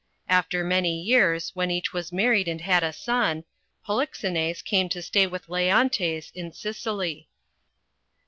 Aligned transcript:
After 0.27 0.63
many 0.63 0.99
years, 0.99 1.51
when 1.53 1.69
each 1.69 1.93
was 1.93 2.11
married 2.11 2.47
and 2.47 2.61
had 2.61 2.83
a 2.83 2.91
son, 2.91 3.43
Polixenes 3.85 4.63
came 4.63 4.89
to 4.89 4.99
stay 4.99 5.27
with 5.27 5.47
Leon 5.47 5.91
tes 5.91 6.31
in 6.31 6.51
Sicily. 6.51 7.29